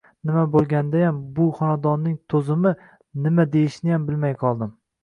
[0.27, 2.75] Nima bo‘lg‘andayam, bu xonadonning to‘zimi…
[3.29, 4.79] Nima deyishniyam bilmay qoldim